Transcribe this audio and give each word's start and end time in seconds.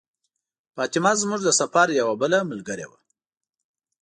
فاطمه 0.75 1.11
زموږ 1.21 1.41
د 1.45 1.49
سفر 1.59 1.87
یوه 1.99 2.15
بله 2.21 2.37
ملګرې 2.51 2.85
وه. 2.89 2.99